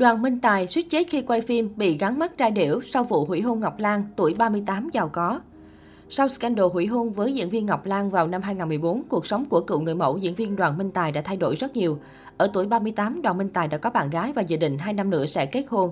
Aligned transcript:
Đoàn 0.00 0.22
Minh 0.22 0.40
Tài 0.40 0.66
suýt 0.66 0.90
chết 0.90 1.06
khi 1.10 1.22
quay 1.22 1.40
phim 1.40 1.70
bị 1.76 1.98
gắn 1.98 2.18
mắt 2.18 2.36
trai 2.36 2.50
điểu 2.50 2.80
sau 2.80 3.04
vụ 3.04 3.24
hủy 3.24 3.40
hôn 3.40 3.60
Ngọc 3.60 3.78
Lan, 3.78 4.04
tuổi 4.16 4.34
38 4.38 4.88
giàu 4.92 5.08
có. 5.08 5.40
Sau 6.08 6.28
scandal 6.28 6.66
hủy 6.72 6.86
hôn 6.86 7.12
với 7.12 7.32
diễn 7.32 7.50
viên 7.50 7.66
Ngọc 7.66 7.86
Lan 7.86 8.10
vào 8.10 8.28
năm 8.28 8.42
2014, 8.42 9.02
cuộc 9.08 9.26
sống 9.26 9.44
của 9.44 9.60
cựu 9.60 9.80
người 9.80 9.94
mẫu 9.94 10.18
diễn 10.18 10.34
viên 10.34 10.56
Đoàn 10.56 10.78
Minh 10.78 10.90
Tài 10.90 11.12
đã 11.12 11.20
thay 11.20 11.36
đổi 11.36 11.56
rất 11.56 11.76
nhiều. 11.76 11.98
Ở 12.36 12.50
tuổi 12.52 12.66
38, 12.66 13.22
Đoàn 13.22 13.38
Minh 13.38 13.48
Tài 13.48 13.68
đã 13.68 13.78
có 13.78 13.90
bạn 13.90 14.10
gái 14.10 14.32
và 14.32 14.42
dự 14.42 14.56
định 14.56 14.78
2 14.78 14.92
năm 14.92 15.10
nữa 15.10 15.26
sẽ 15.26 15.46
kết 15.46 15.64
hôn. 15.68 15.90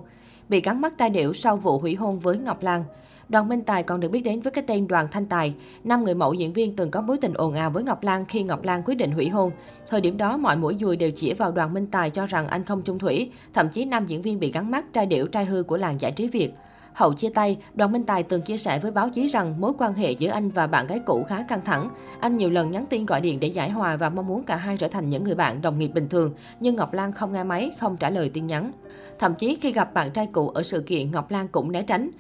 Bị 0.48 0.61
gắn 0.61 0.80
mắt 0.80 0.98
trai 0.98 1.11
điểu 1.11 1.32
sau 1.32 1.56
vụ 1.56 1.79
hủy 1.79 1.95
hôn 1.95 2.18
với 2.18 2.38
Ngọc 2.38 2.62
Lan. 2.62 2.84
Đoàn 3.29 3.48
Minh 3.48 3.62
Tài 3.62 3.82
còn 3.82 4.00
được 4.00 4.10
biết 4.10 4.20
đến 4.20 4.40
với 4.40 4.50
cái 4.50 4.64
tên 4.66 4.86
Đoàn 4.86 5.08
Thanh 5.10 5.26
Tài. 5.26 5.54
Năm 5.84 6.04
người 6.04 6.14
mẫu 6.14 6.34
diễn 6.34 6.52
viên 6.52 6.77
từng 6.77 6.90
có 6.90 7.00
mối 7.00 7.18
tình 7.20 7.34
ồn 7.34 7.54
ào 7.54 7.70
với 7.70 7.82
Ngọc 7.82 8.02
Lan 8.02 8.24
khi 8.28 8.42
Ngọc 8.42 8.64
Lan 8.64 8.82
quyết 8.84 8.95
định 8.95 9.10
hủy 9.10 9.28
hôn. 9.28 9.50
Thời 9.88 10.00
điểm 10.00 10.16
đó, 10.16 10.36
mọi 10.36 10.56
mũi 10.56 10.77
dùi 10.80 10.96
đều 10.96 11.10
chỉ 11.10 11.32
vào 11.32 11.52
Đoàn 11.52 11.74
Minh 11.74 11.86
Tài 11.86 12.10
cho 12.10 12.27
rằng 12.27 12.46
anh 12.46 12.64
không 12.64 12.82
chung 12.82 12.98
thủy. 12.98 13.30
Thậm 13.54 13.68
chí 13.68 13.84
năm 13.84 14.06
diễn 14.06 14.22
viên 14.22 14.41
bị 14.41 14.52
gắn 14.52 14.70
mắt 14.70 14.92
trai 14.92 15.06
điểu 15.06 15.27
trai 15.27 15.45
hư 15.45 15.62
của 15.62 15.77
làng 15.77 16.01
giải 16.01 16.12
trí 16.12 16.28
Việt. 16.28 16.52
Hậu 16.92 17.14
chia 17.14 17.30
tay, 17.30 17.56
Đoàn 17.74 17.92
Minh 17.92 18.04
Tài 18.04 18.23
từng 18.23 18.42
chia 18.42 18.59
sẻ 18.59 18.78
với 18.78 18.91
báo 18.91 19.10
chí 19.10 19.27
rằng 19.29 19.60
mối 19.60 19.73
quan 19.79 19.95
hệ 19.95 20.10
giữa 20.10 20.30
anh 20.30 20.51
và 20.51 20.66
bạn 20.66 20.87
gái 20.87 20.98
cũ 21.06 21.24
khá 21.29 21.42
căng 21.42 21.65
thẳng. 21.65 21.90
Anh 22.20 22.37
nhiều 22.37 22.51
lần 22.51 22.70
nhắn 22.70 22.87
tin 22.87 23.06
gọi 23.06 23.20
điện 23.20 23.40
để 23.40 23.48
giải 23.48 23.70
hòa 23.70 23.96
và 23.96 24.10
mong 24.10 24.26
muốn 24.26 24.42
cả 24.42 24.56
hai 24.56 24.76
trở 24.76 24.88
thành 24.88 25.09
những 25.09 25.24
người 25.24 25.34
bạn 25.34 25.62
đồng 25.62 25.79
nghiệp 25.79 25.90
bình 25.95 26.09
thường, 26.09 26.34
nhưng 26.60 26.76
Ngọc 26.76 26.92
Lan 26.92 27.12
không 27.12 27.32
nghe 27.32 27.45
máy, 27.45 27.70
không 27.79 27.96
trả 27.96 28.10
lời 28.10 28.30
tin 28.34 28.46
nhắn. 28.46 28.73
Thậm 29.18 29.34
chí 29.34 29.59
khi 29.60 29.73
gặp 29.73 29.95
bạn 29.95 30.10
trai 30.10 30.26
cũ 30.26 30.48
ở 30.48 30.62
sự 30.62 30.80
kiện, 30.80 31.10
Ngọc 31.10 31.30
Lan 31.30 31.48
cũng 31.48 31.73
né 31.73 31.82
tránh. 31.82 32.10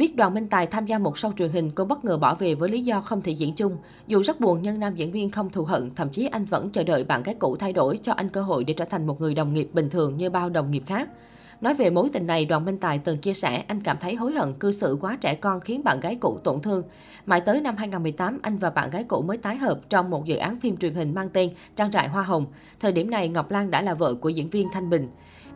Biết 0.00 0.16
Đoàn 0.16 0.34
Minh 0.34 0.48
Tài 0.48 0.66
tham 0.66 0.86
gia 0.86 0.98
một 0.98 1.16
show 1.16 1.32
truyền 1.32 1.50
hình, 1.50 1.70
cô 1.70 1.84
bất 1.84 2.04
ngờ 2.04 2.16
bỏ 2.16 2.34
về 2.34 2.54
với 2.54 2.68
lý 2.68 2.82
do 2.82 3.00
không 3.00 3.22
thể 3.22 3.32
diễn 3.32 3.54
chung. 3.54 3.76
Dù 4.06 4.22
rất 4.22 4.40
buồn 4.40 4.58
nhưng 4.62 4.80
nam 4.80 4.94
diễn 4.94 5.12
viên 5.12 5.30
không 5.30 5.50
thù 5.50 5.64
hận, 5.64 5.90
thậm 5.94 6.08
chí 6.08 6.26
anh 6.26 6.44
vẫn 6.44 6.70
chờ 6.70 6.82
đợi 6.82 7.04
bạn 7.04 7.22
gái 7.22 7.34
cũ 7.38 7.56
thay 7.56 7.72
đổi 7.72 8.00
cho 8.02 8.12
anh 8.12 8.28
cơ 8.28 8.42
hội 8.42 8.64
để 8.64 8.74
trở 8.74 8.84
thành 8.84 9.06
một 9.06 9.20
người 9.20 9.34
đồng 9.34 9.54
nghiệp 9.54 9.68
bình 9.72 9.90
thường 9.90 10.16
như 10.16 10.30
bao 10.30 10.50
đồng 10.50 10.70
nghiệp 10.70 10.82
khác. 10.86 11.08
Nói 11.60 11.74
về 11.74 11.90
mối 11.90 12.08
tình 12.12 12.26
này, 12.26 12.44
Đoàn 12.44 12.64
Minh 12.64 12.78
Tài 12.78 12.98
từng 12.98 13.18
chia 13.18 13.34
sẻ 13.34 13.64
anh 13.66 13.80
cảm 13.82 13.96
thấy 14.00 14.14
hối 14.14 14.32
hận 14.32 14.52
cư 14.52 14.72
xử 14.72 14.98
quá 15.00 15.18
trẻ 15.20 15.34
con 15.34 15.60
khiến 15.60 15.84
bạn 15.84 16.00
gái 16.00 16.16
cũ 16.20 16.38
tổn 16.44 16.60
thương. 16.60 16.82
Mãi 17.26 17.40
tới 17.40 17.60
năm 17.60 17.76
2018, 17.76 18.38
anh 18.42 18.58
và 18.58 18.70
bạn 18.70 18.90
gái 18.90 19.04
cũ 19.04 19.22
mới 19.22 19.38
tái 19.38 19.56
hợp 19.56 19.80
trong 19.88 20.10
một 20.10 20.24
dự 20.24 20.36
án 20.36 20.60
phim 20.60 20.76
truyền 20.76 20.94
hình 20.94 21.14
mang 21.14 21.28
tên 21.28 21.50
Trang 21.76 21.90
trại 21.90 22.08
Hoa 22.08 22.22
Hồng. 22.22 22.46
Thời 22.80 22.92
điểm 22.92 23.10
này, 23.10 23.28
Ngọc 23.28 23.50
Lan 23.50 23.70
đã 23.70 23.82
là 23.82 23.94
vợ 23.94 24.14
của 24.14 24.28
diễn 24.28 24.50
viên 24.50 24.68
Thanh 24.72 24.90
Bình. 24.90 25.08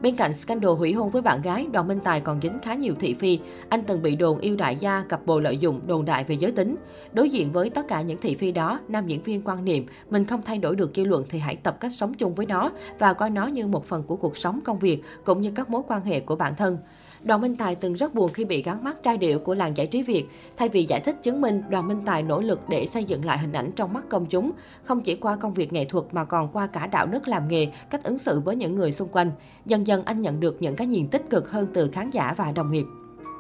Bên 0.03 0.17
cạnh 0.17 0.35
scandal 0.35 0.71
hủy 0.71 0.93
hôn 0.93 1.11
với 1.11 1.23
bạn 1.23 1.43
gái, 1.43 1.67
Đoàn 1.73 1.89
Minh 1.89 2.01
Tài 2.05 2.21
còn 2.21 2.41
dính 2.41 2.59
khá 2.63 2.75
nhiều 2.75 2.95
thị 3.01 3.15
phi. 3.15 3.39
Anh 3.69 3.83
từng 3.87 4.03
bị 4.03 4.17
đồn 4.17 4.39
yêu 4.39 4.57
đại 4.57 4.77
gia, 4.77 5.05
cặp 5.09 5.27
bồ 5.27 5.41
lợi 5.41 5.59
dụng, 5.59 5.81
đồn 5.87 6.05
đại 6.05 6.25
về 6.25 6.35
giới 6.35 6.53
tính. 6.53 6.77
Đối 7.13 7.31
diện 7.31 7.53
với 7.53 7.71
tất 7.71 7.89
cả 7.89 8.03
những 8.03 8.21
thị 8.21 8.35
phi 8.35 8.53
đó, 8.53 8.81
nam 8.89 9.07
diễn 9.07 9.23
viên 9.23 9.43
quan 9.43 9.65
niệm 9.65 9.87
mình 10.11 10.25
không 10.25 10.43
thay 10.43 10.59
đổi 10.59 10.77
được 10.77 10.91
dư 10.95 11.05
luận 11.05 11.25
thì 11.29 11.39
hãy 11.39 11.57
tập 11.57 11.77
cách 11.81 11.93
sống 11.93 12.15
chung 12.15 12.35
với 12.35 12.47
nó 12.47 12.71
và 12.99 13.13
coi 13.13 13.31
nó 13.31 13.47
như 13.47 13.67
một 13.67 13.85
phần 13.85 14.03
của 14.03 14.17
cuộc 14.17 14.37
sống 14.37 14.61
công 14.65 14.79
việc 14.79 15.03
cũng 15.25 15.41
như 15.41 15.53
các 15.55 15.71
mối 15.71 15.83
quan 15.89 16.05
hệ 16.05 16.21
của 16.21 16.37
bản 16.37 16.55
thân. 16.57 16.79
Đoàn 17.25 17.41
Minh 17.41 17.57
Tài 17.57 17.75
từng 17.75 17.95
rất 17.95 18.15
buồn 18.15 18.33
khi 18.33 18.45
bị 18.45 18.63
gắn 18.63 18.85
mắt 18.85 19.03
trai 19.03 19.19
điệu 19.19 19.39
của 19.39 19.55
làng 19.55 19.77
giải 19.77 19.87
trí 19.87 20.03
Việt. 20.03 20.25
Thay 20.57 20.69
vì 20.69 20.85
giải 20.85 21.01
thích 21.01 21.17
chứng 21.23 21.41
minh, 21.41 21.63
Đoàn 21.69 21.89
Minh 21.89 22.03
Tài 22.07 22.23
nỗ 22.23 22.41
lực 22.41 22.61
để 22.69 22.87
xây 22.87 23.05
dựng 23.05 23.25
lại 23.25 23.39
hình 23.39 23.53
ảnh 23.53 23.73
trong 23.77 23.93
mắt 23.93 24.05
công 24.09 24.27
chúng, 24.27 24.53
không 24.83 25.01
chỉ 25.01 25.17
qua 25.17 25.37
công 25.37 25.55
việc 25.55 25.73
nghệ 25.73 25.85
thuật 25.85 26.05
mà 26.13 26.25
còn 26.25 26.49
qua 26.53 26.67
cả 26.67 26.87
đạo 26.87 27.07
đức 27.07 27.29
làm 27.29 27.49
nghề, 27.49 27.67
cách 27.91 28.05
ứng 28.05 28.19
xử 28.19 28.41
với 28.41 28.57
những 28.57 28.75
người 28.75 28.93
xung 28.93 29.09
quanh. 29.09 29.31
Dần 29.67 29.87
dần 29.87 30.05
anh 30.05 30.23
nhận 30.23 30.41
được 30.41 30.57
những 30.63 30.77
cái 30.77 30.87
nhìn 30.87 31.09
tích 31.09 31.31
cực 31.31 31.51
hơn 31.51 31.67
từ 31.75 31.91
khán 31.91 32.11
giả 32.11 32.35
và 32.37 32.53
đồng 32.53 32.71
nghiệp. 32.71 32.85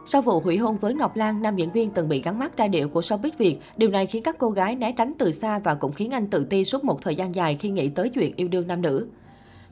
Sau 0.06 0.22
vụ 0.22 0.41
hủy 0.41 0.56
hôn 0.56 0.76
với 0.76 0.94
Ngọc 0.94 1.16
Lan, 1.16 1.42
nam 1.42 1.56
diễn 1.56 1.72
viên 1.72 1.91
từng 1.91 2.08
bị 2.08 2.22
gắn 2.22 2.38
mắt 2.38 2.56
trai 2.56 2.69
điệu 2.69 2.88
của 2.88 3.00
showbiz 3.00 3.30
Việt. 3.38 3.58
Điều 3.76 3.91
này 3.91 4.06
khiến 4.06 4.22
các 4.22 4.36
cô 4.38 4.48
gái 4.48 4.76
né 4.76 4.92
tránh 4.92 5.12
từ 5.19 5.32
xa 5.32 5.58
và 5.58 5.74
cũng 5.74 5.92
khiến 5.92 6.10
anh 6.10 6.26
tự 6.26 6.44
ti 6.44 6.64
suốt 6.64 6.84
một 6.84 7.02
thời 7.02 7.16
gian 7.16 7.34
dài 7.34 7.56
khi 7.60 7.69
nghĩ 7.69 7.88
tới 7.88 8.08
chuyện 8.08 8.32
yêu 8.36 8.48
đương 8.48 8.66
nam 8.66 8.82
nữ. 8.82 9.08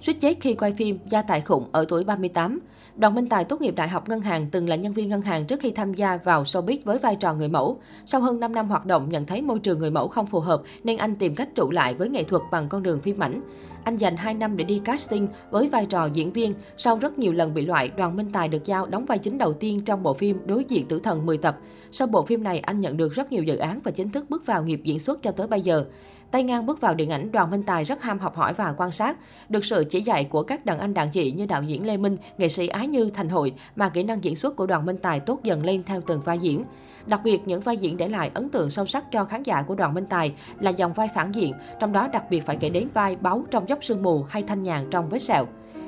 Suýt 0.03 0.21
chết 0.21 0.37
khi 0.41 0.55
quay 0.55 0.73
phim 0.73 0.99
Gia 1.09 1.23
tài 1.23 1.41
khủng 1.41 1.69
ở 1.73 1.85
tuổi 1.89 2.05
38. 2.05 2.61
Đoàn 2.97 3.15
Minh 3.15 3.29
Tài 3.29 3.45
tốt 3.45 3.61
nghiệp 3.61 3.75
Đại 3.77 3.89
học 3.89 4.09
Ngân 4.09 4.21
hàng, 4.21 4.47
từng 4.51 4.69
là 4.69 4.77
nhân 4.77 4.93
viên 4.93 5.09
ngân 5.09 5.23
hàng 5.23 5.45
trước 5.47 5.61
khi 5.61 5.71
tham 5.71 5.95
gia 5.95 6.17
vào 6.17 6.43
showbiz 6.43 6.79
với 6.85 6.99
vai 6.99 7.17
trò 7.17 7.35
người 7.35 7.49
mẫu. 7.49 7.81
Sau 8.07 8.21
hơn 8.21 8.41
5 8.41 8.55
năm 8.55 8.69
hoạt 8.69 8.87
động, 8.87 9.09
nhận 9.09 9.27
thấy 9.27 9.43
môi 9.43 9.59
trường 9.59 9.79
người 9.79 9.91
mẫu 9.91 10.09
không 10.09 10.27
phù 10.27 10.41
hợp 10.41 10.63
nên 10.85 10.97
anh 10.97 11.15
tìm 11.15 11.35
cách 11.35 11.49
trụ 11.55 11.71
lại 11.71 11.95
với 11.95 12.09
nghệ 12.09 12.23
thuật 12.23 12.43
bằng 12.51 12.69
con 12.69 12.83
đường 12.83 13.01
phim 13.01 13.19
ảnh. 13.19 13.41
Anh 13.85 13.97
dành 13.97 14.17
2 14.17 14.35
năm 14.35 14.57
để 14.57 14.65
đi 14.65 14.81
casting 14.85 15.29
với 15.51 15.69
vai 15.69 15.87
trò 15.87 16.09
diễn 16.13 16.33
viên. 16.33 16.55
Sau 16.77 16.99
rất 16.99 17.19
nhiều 17.19 17.33
lần 17.33 17.55
bị 17.55 17.67
loại, 17.67 17.89
Đoàn 17.89 18.17
Minh 18.17 18.31
Tài 18.33 18.49
được 18.49 18.65
giao 18.65 18.87
đóng 18.87 19.05
vai 19.05 19.19
chính 19.19 19.39
đầu 19.39 19.53
tiên 19.53 19.81
trong 19.85 20.03
bộ 20.03 20.15
phim 20.15 20.39
Đối 20.47 20.65
diện 20.65 20.87
tử 20.87 20.99
thần 20.99 21.27
10 21.27 21.39
tập. 21.39 21.59
Sau 21.93 22.07
bộ 22.07 22.23
phim 22.23 22.43
này, 22.43 22.59
anh 22.59 22.81
nhận 22.81 22.97
được 22.97 23.13
rất 23.13 23.33
nhiều 23.33 23.43
dự 23.43 23.57
án 23.57 23.81
và 23.85 23.91
chính 23.91 24.11
thức 24.11 24.31
bước 24.31 24.47
vào 24.47 24.65
nghiệp 24.65 24.81
diễn 24.85 24.99
xuất 24.99 25.23
cho 25.23 25.31
tới 25.31 25.47
bây 25.47 25.61
giờ. 25.61 25.85
Tay 26.33 26.43
ngang 26.43 26.67
bước 26.67 26.81
vào 26.81 26.95
điện 26.95 27.11
ảnh, 27.11 27.33
Đoàn 27.33 27.51
Minh 27.51 27.63
Tài 27.63 27.85
rất 27.85 28.03
ham 28.03 28.19
học 28.19 28.37
hỏi 28.37 28.53
và 28.53 28.75
quan 28.77 28.91
sát. 28.91 29.17
Được 29.49 29.65
sự 29.65 29.85
chỉ 29.91 30.01
dạy 30.01 30.25
của 30.25 30.43
các 30.43 30.65
đàn 30.65 30.79
anh 30.79 30.95
đàn 30.95 31.11
chị 31.11 31.33
như 31.33 31.47
đạo 31.47 31.63
diễn 31.63 31.87
Lê 31.87 31.97
Minh, 31.97 32.17
nghệ 32.39 32.49
sĩ 32.49 32.69
Ái 32.69 32.89
Như, 32.89 33.11
Thành 33.11 33.29
Hội, 33.29 33.53
mà 33.77 33.89
kỹ 33.89 34.03
năng 34.03 34.25
diễn 34.25 34.37
xuất 34.37 34.57
của 34.57 34.67
Đoàn 34.67 34.87
Minh 34.87 34.97
Tài 35.03 35.21
tốt 35.21 35.41
dần 35.43 35.65
lên 35.65 35.83
theo 35.85 36.01
từng 36.07 36.21
vai 36.21 36.39
diễn. 36.39 36.65
Đặc 37.07 37.21
biệt, 37.25 37.41
những 37.47 37.61
vai 37.61 37.77
diễn 37.77 37.97
để 37.97 38.09
lại 38.09 38.31
ấn 38.35 38.49
tượng 38.49 38.71
sâu 38.71 38.87
sắc 38.87 39.13
cho 39.13 39.25
khán 39.25 39.43
giả 39.43 39.63
của 39.63 39.75
Đoàn 39.75 39.95
Minh 39.95 40.07
Tài 40.07 40.35
là 40.61 40.71
dòng 40.71 40.93
vai 40.93 41.09
phản 41.15 41.33
diện, 41.33 41.55
trong 41.81 41.93
đó 41.93 42.09
đặc 42.09 42.25
biệt 42.31 42.47
phải 42.47 42.57
kể 42.57 42.71
đến 42.71 42.89
vai 42.95 43.17
Báu 43.17 43.45
trong 43.51 43.69
dốc 43.69 43.85
sương 43.85 44.03
mù 44.03 44.23
hay 44.29 44.43
Thanh 44.43 44.63
Nhàn 44.63 44.87
trong 44.91 45.09
Vết 45.09 45.23
sẹo. 45.23 45.47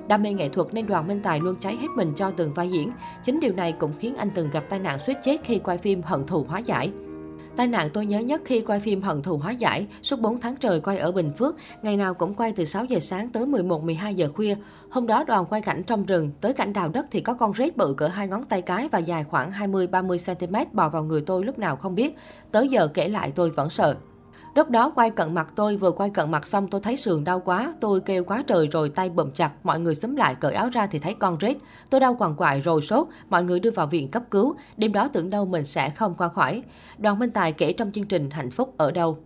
Đam 0.08 0.22
mê 0.22 0.32
nghệ 0.32 0.48
thuật 0.48 0.74
nên 0.74 0.86
Đoàn 0.86 1.08
Minh 1.08 1.20
Tài 1.22 1.40
luôn 1.40 1.56
cháy 1.60 1.76
hết 1.76 1.88
mình 1.96 2.12
cho 2.16 2.30
từng 2.30 2.54
vai 2.54 2.70
diễn. 2.70 2.92
Chính 3.24 3.40
điều 3.40 3.52
này 3.52 3.72
cũng 3.72 3.92
khiến 3.98 4.16
anh 4.16 4.30
từng 4.34 4.50
gặp 4.50 4.64
tai 4.68 4.78
nạn 4.78 4.98
suýt 5.06 5.16
chết 5.24 5.36
khi 5.44 5.58
quay 5.58 5.78
phim 5.78 6.02
Hận 6.02 6.26
thù 6.26 6.44
hóa 6.48 6.58
giải. 6.58 6.92
Tai 7.56 7.66
nạn 7.66 7.90
tôi 7.92 8.06
nhớ 8.06 8.18
nhất 8.18 8.42
khi 8.44 8.60
quay 8.60 8.80
phim 8.80 9.02
Hận 9.02 9.22
thù 9.22 9.36
hóa 9.36 9.52
giải, 9.52 9.86
suốt 10.02 10.20
4 10.20 10.40
tháng 10.40 10.56
trời 10.56 10.80
quay 10.80 10.98
ở 10.98 11.12
Bình 11.12 11.32
Phước, 11.38 11.56
ngày 11.82 11.96
nào 11.96 12.14
cũng 12.14 12.34
quay 12.34 12.52
từ 12.52 12.64
6 12.64 12.84
giờ 12.84 13.00
sáng 13.00 13.30
tới 13.30 13.46
11-12 13.46 14.12
giờ 14.12 14.28
khuya. 14.34 14.56
Hôm 14.90 15.06
đó 15.06 15.24
đoàn 15.24 15.46
quay 15.50 15.60
cảnh 15.60 15.82
trong 15.86 16.06
rừng, 16.06 16.30
tới 16.40 16.52
cảnh 16.52 16.72
đào 16.72 16.88
đất 16.88 17.06
thì 17.10 17.20
có 17.20 17.34
con 17.34 17.54
rết 17.54 17.76
bự 17.76 17.94
cỡ 17.96 18.08
hai 18.08 18.28
ngón 18.28 18.44
tay 18.44 18.62
cái 18.62 18.88
và 18.88 18.98
dài 18.98 19.24
khoảng 19.24 19.50
20-30 19.50 20.34
cm 20.34 20.56
bò 20.72 20.88
vào 20.88 21.04
người 21.04 21.22
tôi 21.26 21.44
lúc 21.44 21.58
nào 21.58 21.76
không 21.76 21.94
biết. 21.94 22.16
Tới 22.52 22.68
giờ 22.68 22.88
kể 22.94 23.08
lại 23.08 23.32
tôi 23.34 23.50
vẫn 23.50 23.70
sợ. 23.70 23.96
Lúc 24.54 24.70
đó 24.70 24.92
quay 24.94 25.10
cận 25.10 25.34
mặt 25.34 25.52
tôi, 25.56 25.76
vừa 25.76 25.90
quay 25.90 26.10
cận 26.10 26.30
mặt 26.30 26.46
xong 26.46 26.68
tôi 26.68 26.80
thấy 26.80 26.96
sườn 26.96 27.24
đau 27.24 27.40
quá, 27.40 27.74
tôi 27.80 28.00
kêu 28.00 28.24
quá 28.24 28.42
trời 28.46 28.68
rồi 28.72 28.88
tay 28.88 29.10
bầm 29.10 29.30
chặt, 29.30 29.52
mọi 29.62 29.80
người 29.80 29.94
xúm 29.94 30.16
lại 30.16 30.34
cởi 30.40 30.54
áo 30.54 30.68
ra 30.72 30.86
thì 30.86 30.98
thấy 30.98 31.14
con 31.14 31.36
rết. 31.40 31.56
Tôi 31.90 32.00
đau 32.00 32.16
quằn 32.18 32.34
quại 32.36 32.60
rồi 32.60 32.82
sốt, 32.82 33.06
mọi 33.30 33.44
người 33.44 33.60
đưa 33.60 33.70
vào 33.70 33.86
viện 33.86 34.10
cấp 34.10 34.22
cứu, 34.30 34.54
đêm 34.76 34.92
đó 34.92 35.08
tưởng 35.12 35.30
đâu 35.30 35.44
mình 35.44 35.64
sẽ 35.64 35.90
không 35.90 36.14
qua 36.14 36.28
khỏi. 36.28 36.62
Đoàn 36.98 37.18
Minh 37.18 37.30
Tài 37.30 37.52
kể 37.52 37.72
trong 37.72 37.92
chương 37.92 38.06
trình 38.06 38.30
Hạnh 38.30 38.50
phúc 38.50 38.74
ở 38.76 38.90
đâu. 38.90 39.18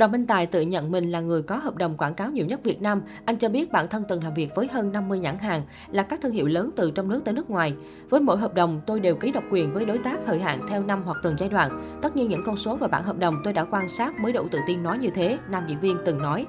Đoàn 0.00 0.12
Minh 0.12 0.26
Tài 0.26 0.46
tự 0.46 0.60
nhận 0.60 0.90
mình 0.90 1.10
là 1.10 1.20
người 1.20 1.42
có 1.42 1.56
hợp 1.56 1.76
đồng 1.76 1.96
quảng 1.96 2.14
cáo 2.14 2.30
nhiều 2.30 2.46
nhất 2.46 2.60
Việt 2.64 2.82
Nam. 2.82 3.02
Anh 3.24 3.36
cho 3.36 3.48
biết 3.48 3.72
bản 3.72 3.88
thân 3.88 4.04
từng 4.08 4.24
làm 4.24 4.34
việc 4.34 4.54
với 4.54 4.68
hơn 4.72 4.92
50 4.92 5.18
nhãn 5.18 5.38
hàng, 5.38 5.62
là 5.90 6.02
các 6.02 6.20
thương 6.22 6.32
hiệu 6.32 6.46
lớn 6.46 6.70
từ 6.76 6.90
trong 6.90 7.08
nước 7.08 7.24
tới 7.24 7.34
nước 7.34 7.50
ngoài. 7.50 7.74
Với 8.10 8.20
mỗi 8.20 8.36
hợp 8.36 8.54
đồng, 8.54 8.80
tôi 8.86 9.00
đều 9.00 9.14
ký 9.14 9.32
độc 9.32 9.44
quyền 9.50 9.74
với 9.74 9.84
đối 9.84 9.98
tác 9.98 10.18
thời 10.26 10.38
hạn 10.38 10.66
theo 10.68 10.82
năm 10.82 11.02
hoặc 11.04 11.16
từng 11.22 11.34
giai 11.38 11.48
đoạn. 11.48 11.98
Tất 12.02 12.16
nhiên 12.16 12.28
những 12.28 12.42
con 12.46 12.56
số 12.56 12.76
và 12.76 12.88
bản 12.88 13.04
hợp 13.04 13.18
đồng 13.18 13.40
tôi 13.44 13.52
đã 13.52 13.64
quan 13.64 13.88
sát 13.88 14.18
mới 14.20 14.32
đủ 14.32 14.48
tự 14.50 14.58
tin 14.66 14.82
nói 14.82 14.98
như 14.98 15.10
thế, 15.14 15.38
nam 15.48 15.64
diễn 15.68 15.80
viên 15.80 15.96
từng 16.04 16.18
nói. 16.18 16.46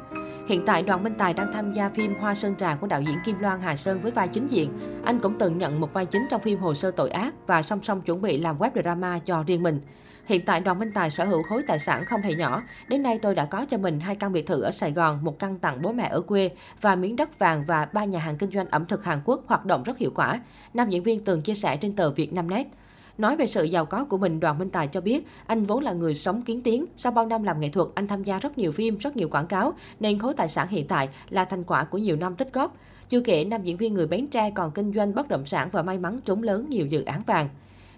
Hiện 0.51 0.65
tại, 0.65 0.83
Đoàn 0.83 1.03
Minh 1.03 1.13
Tài 1.17 1.33
đang 1.33 1.53
tham 1.53 1.73
gia 1.73 1.89
phim 1.89 2.15
Hoa 2.19 2.35
Sơn 2.35 2.55
Trà 2.55 2.75
của 2.75 2.87
đạo 2.87 3.01
diễn 3.01 3.17
Kim 3.25 3.39
Loan 3.39 3.61
Hà 3.61 3.75
Sơn 3.75 4.01
với 4.01 4.11
vai 4.11 4.27
chính 4.27 4.47
diện. 4.47 4.71
Anh 5.05 5.19
cũng 5.19 5.37
từng 5.39 5.57
nhận 5.57 5.79
một 5.79 5.93
vai 5.93 6.05
chính 6.05 6.27
trong 6.29 6.41
phim 6.41 6.59
Hồ 6.59 6.73
sơ 6.73 6.91
tội 6.91 7.09
ác 7.09 7.33
và 7.47 7.61
song 7.61 7.79
song 7.83 8.01
chuẩn 8.01 8.21
bị 8.21 8.37
làm 8.37 8.59
web 8.59 8.69
drama 8.83 9.19
cho 9.19 9.43
riêng 9.43 9.63
mình. 9.63 9.81
Hiện 10.25 10.45
tại 10.45 10.61
Đoàn 10.61 10.79
Minh 10.79 10.91
Tài 10.93 11.11
sở 11.11 11.25
hữu 11.25 11.43
khối 11.43 11.63
tài 11.67 11.79
sản 11.79 12.05
không 12.05 12.21
hề 12.21 12.35
nhỏ. 12.35 12.63
Đến 12.87 13.03
nay 13.03 13.19
tôi 13.21 13.35
đã 13.35 13.45
có 13.45 13.65
cho 13.69 13.77
mình 13.77 13.99
hai 13.99 14.15
căn 14.15 14.33
biệt 14.33 14.47
thự 14.47 14.61
ở 14.61 14.71
Sài 14.71 14.91
Gòn, 14.91 15.23
một 15.23 15.39
căn 15.39 15.59
tặng 15.59 15.81
bố 15.81 15.91
mẹ 15.91 16.07
ở 16.11 16.21
quê 16.21 16.49
và 16.81 16.95
miếng 16.95 17.15
đất 17.15 17.39
vàng 17.39 17.63
và 17.67 17.87
ba 17.93 18.05
nhà 18.05 18.19
hàng 18.19 18.37
kinh 18.37 18.51
doanh 18.51 18.67
ẩm 18.69 18.85
thực 18.85 19.03
Hàn 19.03 19.19
Quốc 19.25 19.43
hoạt 19.47 19.65
động 19.65 19.83
rất 19.83 19.97
hiệu 19.97 20.11
quả. 20.15 20.39
Nam 20.73 20.89
diễn 20.89 21.03
viên 21.03 21.25
từng 21.25 21.41
chia 21.41 21.55
sẻ 21.55 21.77
trên 21.77 21.95
tờ 21.95 22.11
Việt 22.11 22.33
Nam 22.33 22.49
Net. 22.49 22.67
Nói 23.17 23.35
về 23.35 23.47
sự 23.47 23.63
giàu 23.63 23.85
có 23.85 24.05
của 24.05 24.17
mình, 24.17 24.39
Đoàn 24.39 24.59
Minh 24.59 24.69
Tài 24.69 24.87
cho 24.87 25.01
biết 25.01 25.27
anh 25.45 25.63
vốn 25.63 25.83
là 25.83 25.93
người 25.93 26.15
sống 26.15 26.41
kiến 26.41 26.61
tiếng. 26.61 26.85
Sau 26.97 27.11
bao 27.11 27.25
năm 27.25 27.43
làm 27.43 27.59
nghệ 27.59 27.69
thuật, 27.69 27.87
anh 27.95 28.07
tham 28.07 28.23
gia 28.23 28.39
rất 28.39 28.57
nhiều 28.57 28.71
phim, 28.71 28.97
rất 28.97 29.17
nhiều 29.17 29.29
quảng 29.29 29.47
cáo, 29.47 29.73
nên 29.99 30.19
khối 30.19 30.33
tài 30.33 30.49
sản 30.49 30.67
hiện 30.67 30.87
tại 30.87 31.09
là 31.29 31.45
thành 31.45 31.63
quả 31.63 31.83
của 31.83 31.97
nhiều 31.97 32.15
năm 32.15 32.35
tích 32.35 32.53
góp. 32.53 32.77
Chưa 33.09 33.19
kể, 33.19 33.45
nam 33.45 33.63
diễn 33.63 33.77
viên 33.77 33.93
người 33.93 34.07
Bến 34.07 34.27
Tre 34.27 34.51
còn 34.55 34.71
kinh 34.71 34.93
doanh 34.93 35.15
bất 35.15 35.27
động 35.27 35.45
sản 35.45 35.69
và 35.71 35.81
may 35.81 35.97
mắn 35.97 36.19
trúng 36.25 36.43
lớn 36.43 36.69
nhiều 36.69 36.85
dự 36.85 37.03
án 37.03 37.21
vàng. 37.27 37.49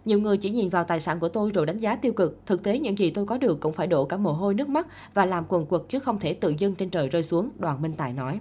Nhiều 0.06 0.20
người 0.20 0.38
chỉ 0.38 0.50
nhìn 0.50 0.70
vào 0.70 0.84
tài 0.84 1.00
sản 1.00 1.20
của 1.20 1.30
tôi 1.30 1.52
rồi 1.52 1.66
đánh 1.66 1.78
giá 1.78 1.96
tiêu 1.96 2.14
cực. 2.14 2.40
Thực 2.46 2.64
tế 2.64 2.80
những 2.80 2.98
gì 2.98 3.12
tôi 3.12 3.26
có 3.26 3.38
được 3.38 3.60
cũng 3.60 3.74
phải 3.74 3.88
đổ 3.88 4.06
cả 4.06 4.18
mồ 4.18 4.32
hôi 4.32 4.54
nước 4.54 4.70
mắt 4.70 4.88
và 5.14 5.26
làm 5.26 5.44
quần 5.48 5.66
quật 5.66 5.82
chứ 5.90 6.00
không 6.00 6.20
thể 6.20 6.34
tự 6.34 6.54
dưng 6.58 6.76
trên 6.76 6.90
trời 6.90 7.10
rơi 7.10 7.24
xuống, 7.24 7.50
Đoàn 7.60 7.82
Minh 7.82 7.94
Tài 7.98 8.14
nói. 8.14 8.40